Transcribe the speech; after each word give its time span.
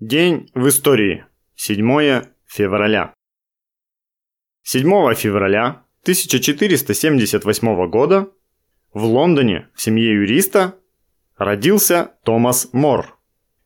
День 0.00 0.50
в 0.54 0.66
истории. 0.66 1.26
7 1.56 2.22
февраля. 2.46 3.12
7 4.62 5.14
февраля 5.14 5.84
1478 6.04 7.90
года 7.90 8.30
в 8.94 9.04
Лондоне 9.04 9.68
в 9.74 9.82
семье 9.82 10.14
юриста 10.14 10.76
родился 11.36 12.14
Томас 12.24 12.70
Мор, 12.72 13.18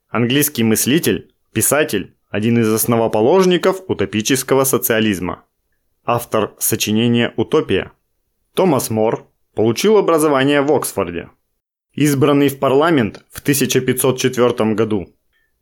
английский 0.09 0.65
мыслитель, 0.65 1.33
писатель, 1.53 2.17
один 2.29 2.59
из 2.59 2.67
основоположников 2.69 3.79
утопического 3.87 4.65
социализма, 4.65 5.45
автор 6.03 6.53
сочинения 6.59 7.33
«Утопия». 7.37 7.93
Томас 8.55 8.89
Мор 8.89 9.31
получил 9.53 9.95
образование 9.95 10.61
в 10.61 10.73
Оксфорде. 10.73 11.29
Избранный 11.93 12.49
в 12.49 12.59
парламент 12.59 13.23
в 13.31 13.39
1504 13.39 14.73
году, 14.73 15.14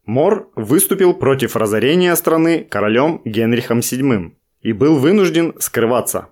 Мор 0.06 0.50
выступил 0.56 1.14
против 1.14 1.56
разорения 1.56 2.16
страны 2.16 2.66
королем 2.70 3.22
Генрихом 3.24 3.80
VII 3.80 4.34
и 4.62 4.74
был 4.74 4.98
вынужден 4.98 5.54
скрываться. 5.60 6.30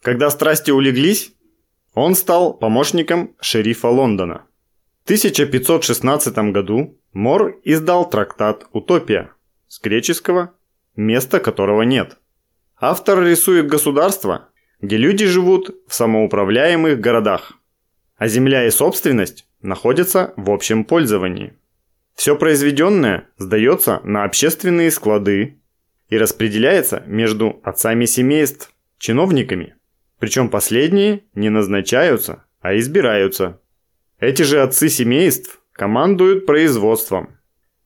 Когда 0.00 0.30
страсти 0.30 0.70
улеглись, 0.70 1.34
он 1.94 2.14
стал 2.14 2.54
помощником 2.54 3.34
шерифа 3.40 3.88
Лондона. 3.88 4.46
В 5.02 5.04
1516 5.04 6.52
году 6.52 6.98
Мор 7.12 7.60
издал 7.64 8.08
трактат 8.08 8.66
«Утопия» 8.72 9.32
с 9.68 9.80
греческого 9.80 10.54
«места 10.96 11.38
которого 11.38 11.82
нет». 11.82 12.18
Автор 12.80 13.22
рисует 13.22 13.66
государство, 13.66 14.48
где 14.80 14.96
люди 14.96 15.26
живут 15.26 15.70
в 15.86 15.94
самоуправляемых 15.94 16.98
городах, 16.98 17.52
а 18.16 18.26
земля 18.26 18.66
и 18.66 18.70
собственность 18.70 19.46
находятся 19.60 20.32
в 20.36 20.50
общем 20.50 20.84
пользовании. 20.84 21.54
Все 22.14 22.36
произведенное 22.36 23.28
сдается 23.38 24.00
на 24.04 24.24
общественные 24.24 24.90
склады 24.90 25.58
и 26.08 26.18
распределяется 26.18 27.02
между 27.06 27.60
отцами 27.64 28.04
семейств, 28.04 28.72
чиновниками. 28.98 29.74
Причем 30.18 30.50
последние 30.50 31.24
не 31.34 31.48
назначаются, 31.48 32.44
а 32.60 32.76
избираются. 32.78 33.60
Эти 34.20 34.42
же 34.42 34.62
отцы 34.62 34.88
семейств 34.88 35.60
командуют 35.72 36.46
производством 36.46 37.38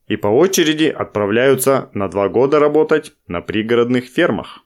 и 0.07 0.15
по 0.15 0.27
очереди 0.27 0.85
отправляются 0.85 1.89
на 1.93 2.07
два 2.09 2.29
года 2.29 2.59
работать 2.59 3.13
на 3.27 3.41
пригородных 3.41 4.05
фермах. 4.05 4.63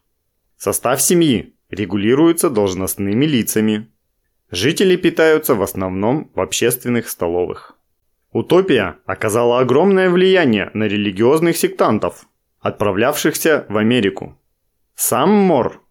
Состав 0.58 1.02
семьи 1.02 1.56
регулируется 1.70 2.50
должностными 2.50 3.25
лицами. 3.25 3.90
Жители 4.52 4.96
питаются 4.96 5.56
в 5.56 5.62
основном 5.62 6.30
в 6.36 6.42
общественных 6.42 7.09
столовых. 7.09 7.78
Утопия 8.32 8.98
оказала 9.06 9.60
огромное 9.60 10.10
влияние 10.10 10.72
на 10.74 10.86
религиозных 10.86 11.58
сектантов, 11.58 12.28
отправлявшихся 12.62 13.66
в 13.68 13.76
Америку. 13.76 14.40
Сам 14.96 15.30
Мор, 15.32 15.82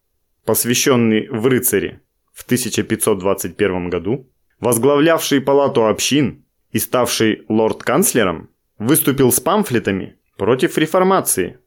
посвященный 0.46 1.28
в 1.28 1.46
рыцари 1.46 2.00
в 2.32 2.44
1521 2.44 3.90
году, 3.90 4.30
возглавлявший 4.58 5.42
палату 5.42 5.86
общин 5.86 6.46
и 6.70 6.78
ставший 6.78 7.44
лорд-канцлером, 7.48 8.48
выступил 8.78 9.32
с 9.32 9.40
памфлетами 9.40 10.16
против 10.38 10.78
реформации, 10.78 11.58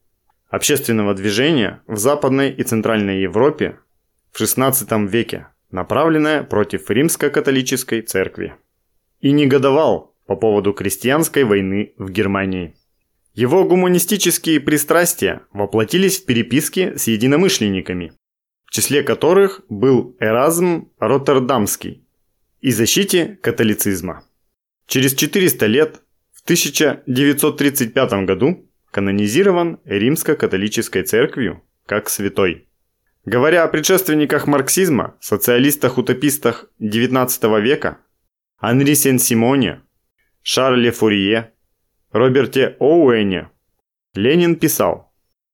общественного 0.49 1.13
движения 1.13 1.83
в 1.85 1.97
Западной 1.97 2.51
и 2.51 2.63
Центральной 2.63 3.21
Европе 3.21 3.77
в 4.31 4.41
XVI 4.41 5.07
веке, 5.07 5.49
направленное 5.69 6.41
против 6.41 6.89
римско-католической 6.89 8.01
церкви. 8.01 8.55
И 9.19 9.31
негодовал 9.31 10.12
по 10.25 10.35
поводу 10.35 10.73
крестьянской 10.73 11.43
войны 11.43 11.93
в 11.97 12.09
Германии. 12.09 12.75
Его 13.33 13.65
гуманистические 13.65 14.59
пристрастия 14.59 15.41
воплотились 15.53 16.21
в 16.21 16.25
переписке 16.25 16.97
с 16.97 17.07
единомышленниками, 17.07 18.13
в 18.65 18.71
числе 18.71 19.03
которых 19.03 19.61
был 19.69 20.15
Эразм 20.19 20.89
Роттердамский 20.99 22.07
и 22.61 22.71
защите 22.71 23.39
католицизма. 23.41 24.23
Через 24.87 25.15
400 25.15 25.65
лет, 25.65 26.01
в 26.31 26.43
1935 26.43 28.25
году, 28.25 28.69
канонизирован 28.91 29.79
Римско-католической 29.85 31.03
церковью 31.03 31.63
как 31.85 32.09
святой. 32.09 32.67
Говоря 33.25 33.63
о 33.63 33.67
предшественниках 33.69 34.47
марксизма, 34.47 35.15
социалистах-утопистах 35.21 36.65
XIX 36.81 37.61
века, 37.61 37.99
Анри 38.59 38.93
Сен-Симоне 38.93 39.82
Шарле 40.45 40.91
Фурье, 40.91 41.53
Роберте 42.11 42.75
Оуэне. 42.81 43.49
Ленин 44.13 44.57
писал, 44.57 45.13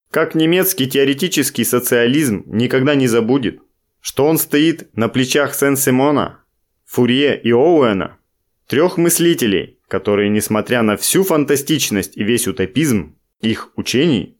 как 0.09 0.33
немецкий 0.33 0.89
теоретический 0.89 1.63
социализм 1.63 2.41
никогда 2.47 2.95
не 2.95 3.07
забудет, 3.07 3.59
что 3.99 4.25
он 4.25 4.39
стоит 4.39 4.89
на 4.97 5.07
плечах 5.07 5.53
Сен-Симона, 5.53 6.43
Фурье 6.87 7.39
и 7.39 7.51
Оуэна, 7.51 8.17
трех 8.65 8.97
мыслителей, 8.97 9.77
которые, 9.87 10.29
несмотря 10.29 10.81
на 10.81 10.97
всю 10.97 11.23
фантастичность 11.23 12.17
и 12.17 12.23
весь 12.23 12.47
утопизм 12.47 13.15
их 13.41 13.71
учений, 13.75 14.39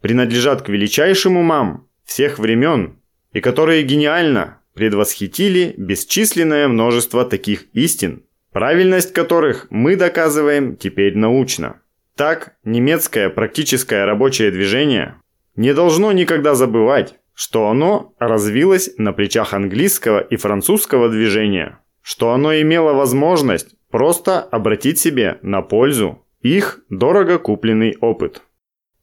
принадлежат 0.00 0.62
к 0.62 0.68
величайшим 0.68 1.36
умам 1.36 1.88
всех 2.04 2.38
времен 2.38 3.02
и 3.32 3.40
которые 3.40 3.82
гениально 3.82 4.62
предвосхитили 4.74 5.74
бесчисленное 5.76 6.68
множество 6.68 7.24
таких 7.24 7.66
истин, 7.72 8.27
правильность 8.52 9.12
которых 9.12 9.66
мы 9.70 9.96
доказываем 9.96 10.76
теперь 10.76 11.16
научно. 11.16 11.80
Так, 12.16 12.56
немецкое 12.64 13.30
практическое 13.30 14.04
рабочее 14.04 14.50
движение 14.50 15.20
не 15.54 15.74
должно 15.74 16.12
никогда 16.12 16.54
забывать, 16.54 17.14
что 17.34 17.68
оно 17.68 18.14
развилось 18.18 18.90
на 18.98 19.12
плечах 19.12 19.54
английского 19.54 20.18
и 20.20 20.36
французского 20.36 21.08
движения, 21.08 21.78
что 22.02 22.32
оно 22.32 22.54
имело 22.60 22.92
возможность 22.92 23.76
просто 23.90 24.40
обратить 24.40 24.98
себе 24.98 25.38
на 25.42 25.62
пользу 25.62 26.26
их 26.40 26.80
дорого 26.90 27.38
купленный 27.38 27.96
опыт. 28.00 28.42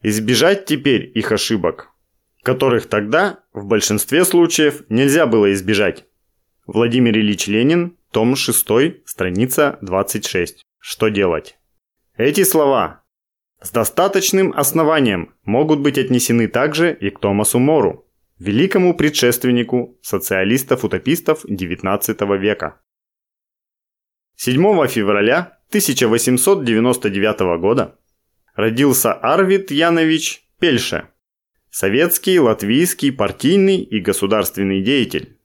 Избежать 0.02 0.66
теперь 0.66 1.12
их 1.16 1.32
ошибок, 1.32 1.92
которых 2.44 2.88
тогда 2.88 3.40
в 3.54 3.66
большинстве 3.66 4.24
случаев 4.26 4.84
нельзя 4.90 5.26
было 5.26 5.54
избежать. 5.54 6.06
Владимир 6.68 7.18
Ильич 7.18 7.48
Ленин 7.48 7.95
том 8.16 8.38
6, 8.38 8.66
страница 9.06 9.78
26. 9.82 10.64
Что 10.80 11.10
делать? 11.10 11.58
Эти 12.16 12.46
слова 12.46 13.04
с 13.62 13.72
достаточным 13.72 14.54
основанием 14.56 15.36
могут 15.44 15.82
быть 15.82 15.98
отнесены 15.98 16.48
также 16.48 16.94
и 16.94 17.10
к 17.10 17.20
Томасу 17.20 17.60
Мору, 17.60 18.10
великому 18.40 18.96
предшественнику 18.96 20.00
социалистов-утопистов 20.02 21.44
XIX 21.44 22.38
века. 22.38 22.80
7 24.38 24.88
февраля 24.88 25.60
1899 25.68 27.60
года 27.60 28.00
родился 28.56 29.12
Арвид 29.12 29.72
Янович 29.72 30.48
Пельше, 30.58 31.10
советский, 31.70 32.40
латвийский, 32.40 33.12
партийный 33.12 33.82
и 33.82 34.00
государственный 34.00 34.82
деятель, 34.82 35.38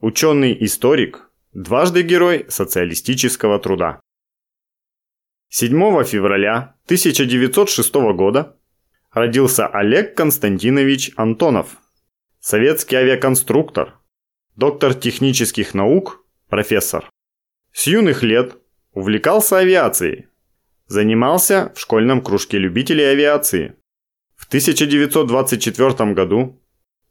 ученый-историк, 0.00 1.30
Дважды 1.54 2.02
герой 2.02 2.46
социалистического 2.48 3.60
труда. 3.60 4.00
7 5.50 5.70
февраля 6.02 6.74
1906 6.86 7.94
года 7.94 8.58
родился 9.12 9.68
Олег 9.68 10.16
Константинович 10.16 11.12
Антонов, 11.14 11.76
советский 12.40 12.96
авиаконструктор, 12.96 14.00
доктор 14.56 14.94
технических 14.94 15.74
наук, 15.74 16.26
профессор. 16.48 17.08
С 17.72 17.86
юных 17.86 18.24
лет 18.24 18.56
увлекался 18.90 19.58
авиацией, 19.58 20.26
занимался 20.88 21.72
в 21.76 21.78
школьном 21.78 22.20
кружке 22.20 22.58
любителей 22.58 23.12
авиации. 23.12 23.76
В 24.34 24.48
1924 24.48 26.14
году 26.14 26.60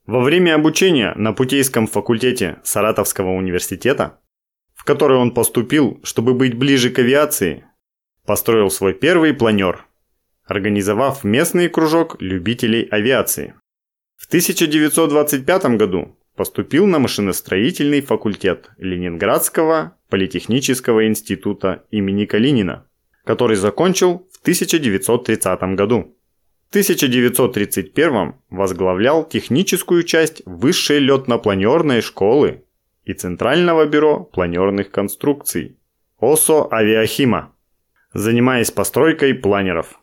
во 0.06 0.19
время 0.19 0.56
обучения 0.56 1.13
на 1.16 1.31
Путейском 1.31 1.88
факультете 1.88 2.60
Саратовского 2.66 3.30
университета 3.30 4.19
в 4.84 4.86
который 4.86 5.16
он 5.16 5.32
поступил, 5.32 6.02
чтобы 6.04 6.34
быть 6.34 6.56
ближе 6.56 6.90
к 6.90 7.00
авиации, 7.00 7.64
построил 8.26 8.70
свой 8.70 8.94
первый 8.94 9.34
планер, 9.34 9.86
организовав 10.44 11.24
местный 11.24 11.70
кружок 11.70 12.18
любителей 12.20 12.84
авиации. 12.92 13.54
В 14.18 14.28
1925 14.28 15.78
году 15.78 16.18
поступил 16.36 16.86
на 16.86 17.00
машиностроительный 17.00 18.02
факультет 18.02 18.72
Ленинградского 18.78 19.96
политехнического 20.10 21.08
института 21.08 21.86
имени 21.90 22.26
Калинина, 22.26 22.86
который 23.24 23.56
закончил 23.56 24.28
в 24.34 24.42
1930 24.42 25.62
году. 25.78 26.18
В 26.66 26.70
1931 26.72 28.34
возглавлял 28.50 29.24
техническую 29.24 30.04
часть 30.04 30.42
высшей 30.46 31.00
летно-планерной 31.00 32.02
школы 32.02 32.66
и 33.04 33.14
Центрального 33.14 33.86
бюро 33.86 34.24
планерных 34.24 34.90
конструкций 34.92 35.78
ОСО 36.20 36.70
Авиахима, 36.72 37.54
занимаясь 38.14 38.72
постройкой 38.72 39.34
планеров. 39.34 40.00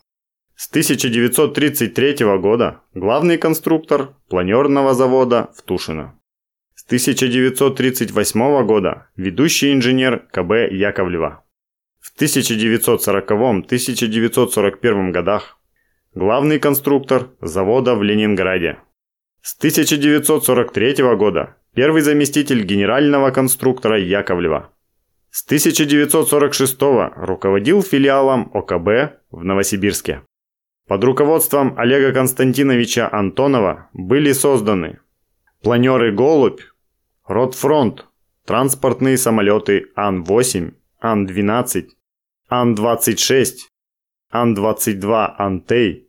С 0.55 0.69
1933 0.69 2.39
года 2.39 2.83
главный 2.93 3.39
конструктор 3.39 4.15
планерного 4.29 4.93
завода 4.93 5.51
в 5.57 5.63
Тушино. 5.63 6.21
С 6.75 6.85
1938 6.85 8.67
года 8.67 9.09
ведущий 9.17 9.73
инженер 9.73 10.27
КБ 10.31 10.71
Яковлева. 10.71 11.43
В 11.99 12.15
1940-1941 12.21 15.13
годах 15.13 15.59
главный 16.15 16.59
конструктор 16.59 17.31
завода 17.41 17.95
в 17.95 18.03
Ленинграде. 18.03 18.81
С 19.41 19.57
1943 19.57 21.17
года 21.17 21.57
первый 21.75 22.03
заместитель 22.03 22.65
генерального 22.65 23.31
конструктора 23.31 23.99
Яковлева. 23.99 24.71
С 25.31 25.45
1946 25.45 26.79
руководил 27.17 27.83
филиалом 27.83 28.51
ОКБ 28.53 29.21
в 29.31 29.45
Новосибирске. 29.45 30.23
Под 30.89 31.05
руководством 31.05 31.79
Олега 31.79 32.13
Константиновича 32.13 33.09
Антонова 33.13 33.91
были 33.93 34.33
созданы 34.33 34.99
планеры 35.63 36.13
«Голубь», 36.13 36.63
«Ротфронт», 37.27 38.07
транспортные 38.45 39.17
самолеты 39.17 39.87
Ан-8, 39.95 40.75
Ан-12, 41.01 41.91
Ан-26, 42.49 43.47
Ан-22 44.33 45.35
Антей, 45.39 46.09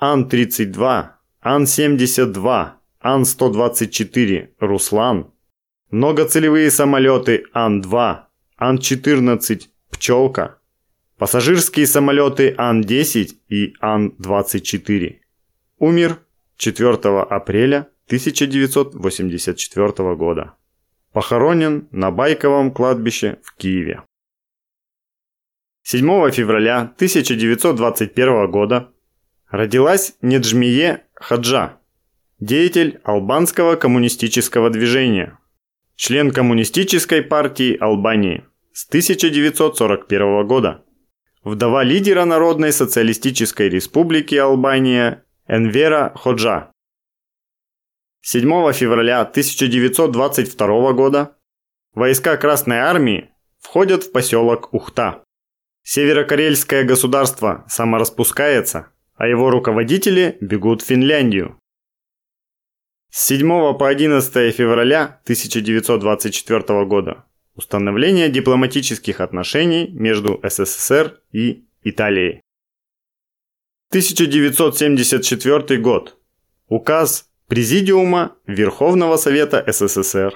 Ан-32, 0.00 1.10
Ан-72, 1.42 2.70
Ан-124 3.06 4.48
Руслан, 4.58 5.32
многоцелевые 5.90 6.72
самолеты 6.72 7.44
Ан-2, 7.52 8.24
Ан-14 8.56 9.68
Пчелка, 9.92 10.58
пассажирские 11.16 11.86
самолеты 11.86 12.56
Ан-10 12.58 13.28
и 13.48 13.74
Ан-24. 13.80 15.20
Умер 15.78 16.18
4 16.56 16.94
апреля 17.30 17.88
1984 18.06 20.16
года. 20.16 20.54
Похоронен 21.12 21.86
на 21.92 22.10
Байковом 22.10 22.72
кладбище 22.72 23.38
в 23.44 23.54
Киеве. 23.54 24.02
7 25.84 26.30
февраля 26.32 26.92
1921 26.96 28.50
года 28.50 28.90
родилась 29.48 30.16
Неджмие 30.22 31.04
Хаджа, 31.14 31.78
деятель 32.40 33.00
албанского 33.04 33.76
коммунистического 33.76 34.70
движения, 34.70 35.38
член 35.94 36.30
Коммунистической 36.30 37.22
партии 37.22 37.76
Албании 37.80 38.44
с 38.72 38.86
1941 38.88 40.46
года, 40.46 40.84
вдова 41.44 41.82
лидера 41.82 42.24
Народной 42.26 42.72
социалистической 42.72 43.70
республики 43.70 44.34
Албания 44.34 45.24
Энвера 45.48 46.12
Ходжа. 46.14 46.70
7 48.20 48.72
февраля 48.72 49.20
1922 49.22 50.92
года 50.92 51.36
войска 51.94 52.36
Красной 52.36 52.78
Армии 52.78 53.30
входят 53.60 54.04
в 54.04 54.12
поселок 54.12 54.74
Ухта. 54.74 55.22
Северокорейское 55.84 56.82
государство 56.84 57.64
самораспускается, 57.68 58.88
а 59.14 59.28
его 59.28 59.50
руководители 59.50 60.36
бегут 60.40 60.82
в 60.82 60.86
Финляндию. 60.86 61.58
С 63.18 63.28
7 63.28 63.48
по 63.78 63.88
11 63.88 64.54
февраля 64.54 65.20
1924 65.24 66.84
года 66.84 67.24
установление 67.54 68.28
дипломатических 68.28 69.22
отношений 69.22 69.88
между 69.88 70.38
СССР 70.42 71.22
и 71.32 71.64
Италией. 71.82 72.42
1974 73.88 75.80
год. 75.80 76.18
Указ 76.68 77.30
Президиума 77.48 78.36
Верховного 78.46 79.16
Совета 79.16 79.64
СССР 79.66 80.34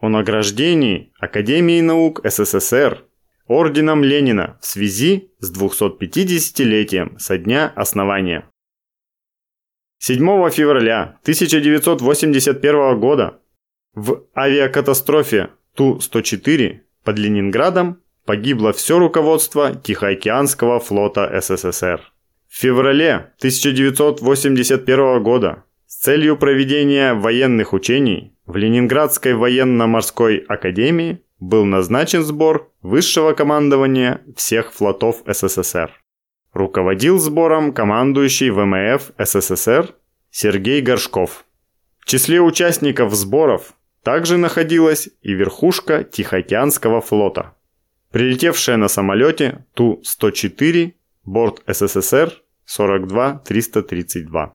о 0.00 0.08
награждении 0.08 1.12
Академии 1.20 1.82
наук 1.82 2.22
СССР 2.24 3.04
Орденом 3.46 4.02
Ленина 4.02 4.58
в 4.62 4.66
связи 4.66 5.30
с 5.38 5.54
250-летием 5.54 7.18
со 7.18 7.36
дня 7.36 7.70
основания. 7.76 8.48
7 10.04 10.18
февраля 10.50 11.16
1981 11.22 12.98
года 12.98 13.38
в 13.94 14.24
авиакатастрофе 14.36 15.50
Ту-104 15.76 16.80
под 17.04 17.18
Ленинградом 17.20 18.00
погибло 18.26 18.72
все 18.72 18.98
руководство 18.98 19.76
Тихоокеанского 19.76 20.80
флота 20.80 21.30
СССР. 21.40 22.00
В 22.48 22.56
феврале 22.60 23.32
1981 23.38 25.22
года 25.22 25.62
с 25.86 26.00
целью 26.00 26.36
проведения 26.36 27.14
военных 27.14 27.72
учений 27.72 28.36
в 28.44 28.56
Ленинградской 28.56 29.34
военно-морской 29.34 30.38
академии 30.48 31.22
был 31.38 31.64
назначен 31.64 32.24
сбор 32.24 32.72
высшего 32.82 33.34
командования 33.34 34.22
всех 34.34 34.72
флотов 34.72 35.22
СССР. 35.28 36.01
Руководил 36.52 37.18
сбором 37.18 37.72
командующий 37.72 38.50
ВМФ 38.50 39.12
СССР 39.18 39.94
Сергей 40.30 40.82
Горшков. 40.82 41.44
В 41.98 42.06
числе 42.06 42.40
участников 42.40 43.14
сборов 43.14 43.74
также 44.02 44.36
находилась 44.36 45.08
и 45.22 45.32
верхушка 45.32 46.04
Тихоокеанского 46.04 47.00
флота. 47.00 47.54
Прилетевшая 48.10 48.76
на 48.76 48.88
самолете 48.88 49.64
Ту-104, 49.74 50.92
борт 51.24 51.62
СССР 51.66 52.42
42-332. 52.68 54.50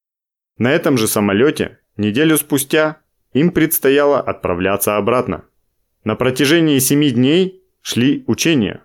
На 0.59 0.71
этом 0.71 0.97
же 0.97 1.07
самолете 1.07 1.79
неделю 1.97 2.37
спустя 2.37 2.97
им 3.33 3.51
предстояло 3.51 4.19
отправляться 4.19 4.97
обратно. 4.97 5.45
На 6.03 6.15
протяжении 6.15 6.77
семи 6.79 7.09
дней 7.11 7.63
шли 7.81 8.23
учения, 8.27 8.83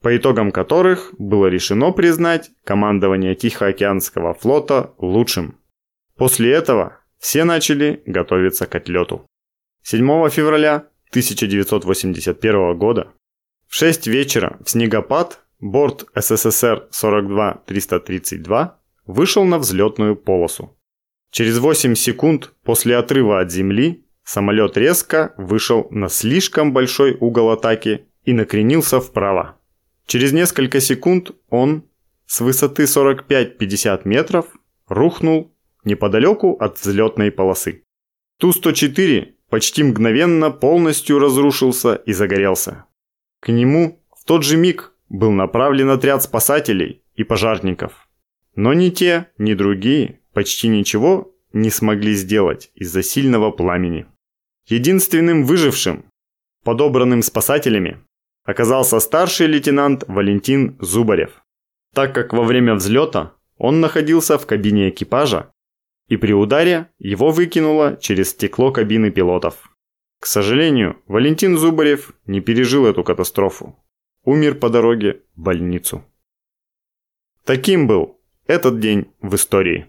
по 0.00 0.16
итогам 0.16 0.52
которых 0.52 1.14
было 1.18 1.46
решено 1.46 1.92
признать 1.92 2.50
командование 2.64 3.34
Тихоокеанского 3.34 4.34
флота 4.34 4.94
лучшим. 4.98 5.58
После 6.16 6.52
этого 6.52 7.00
все 7.18 7.44
начали 7.44 8.02
готовиться 8.06 8.66
к 8.66 8.74
отлету. 8.74 9.26
7 9.82 10.28
февраля 10.30 10.88
1981 11.10 12.78
года 12.78 13.12
в 13.68 13.74
6 13.74 14.06
вечера 14.06 14.58
в 14.64 14.70
снегопад 14.70 15.40
борт 15.60 16.06
СССР 16.14 16.88
42-332 16.90 18.70
вышел 19.06 19.44
на 19.44 19.58
взлетную 19.58 20.16
полосу. 20.16 20.76
Через 21.30 21.58
8 21.58 21.94
секунд 21.94 22.54
после 22.64 22.96
отрыва 22.96 23.40
от 23.40 23.50
земли 23.50 24.06
Самолет 24.26 24.76
резко 24.76 25.34
вышел 25.36 25.86
на 25.92 26.08
слишком 26.08 26.72
большой 26.72 27.16
угол 27.20 27.50
атаки 27.50 28.08
и 28.24 28.32
накренился 28.32 29.00
вправо. 29.00 29.55
Через 30.06 30.32
несколько 30.32 30.80
секунд 30.80 31.32
он 31.48 31.84
с 32.26 32.40
высоты 32.40 32.84
45-50 32.84 34.02
метров 34.04 34.46
рухнул 34.86 35.52
неподалеку 35.84 36.52
от 36.54 36.78
взлетной 36.78 37.30
полосы. 37.30 37.82
Ту-104 38.38 39.32
почти 39.48 39.82
мгновенно 39.82 40.50
полностью 40.50 41.18
разрушился 41.18 41.94
и 41.94 42.12
загорелся. 42.12 42.84
К 43.40 43.48
нему 43.48 44.02
в 44.16 44.24
тот 44.24 44.44
же 44.44 44.56
миг 44.56 44.92
был 45.08 45.30
направлен 45.30 45.90
отряд 45.90 46.22
спасателей 46.22 47.02
и 47.14 47.24
пожарников. 47.24 48.08
Но 48.54 48.74
ни 48.74 48.90
те, 48.90 49.28
ни 49.38 49.54
другие 49.54 50.20
почти 50.32 50.68
ничего 50.68 51.34
не 51.52 51.70
смогли 51.70 52.14
сделать 52.14 52.70
из-за 52.74 53.02
сильного 53.02 53.50
пламени. 53.50 54.06
Единственным 54.66 55.44
выжившим, 55.44 56.06
подобранным 56.64 57.22
спасателями, 57.22 58.04
оказался 58.46 59.00
старший 59.00 59.48
лейтенант 59.48 60.04
Валентин 60.06 60.78
Зубарев, 60.80 61.42
так 61.92 62.14
как 62.14 62.32
во 62.32 62.44
время 62.44 62.74
взлета 62.74 63.34
он 63.58 63.80
находился 63.80 64.38
в 64.38 64.46
кабине 64.46 64.88
экипажа, 64.90 65.52
и 66.08 66.16
при 66.16 66.32
ударе 66.32 66.90
его 66.98 67.30
выкинуло 67.30 67.96
через 68.00 68.30
стекло 68.30 68.70
кабины 68.70 69.10
пилотов. 69.10 69.70
К 70.20 70.26
сожалению, 70.26 71.02
Валентин 71.06 71.58
Зубарев 71.58 72.14
не 72.26 72.40
пережил 72.40 72.86
эту 72.86 73.02
катастрофу. 73.02 73.76
Умер 74.24 74.56
по 74.56 74.70
дороге 74.70 75.22
в 75.34 75.42
больницу. 75.42 76.04
Таким 77.44 77.86
был 77.86 78.20
этот 78.46 78.80
день 78.80 79.12
в 79.20 79.34
истории. 79.34 79.86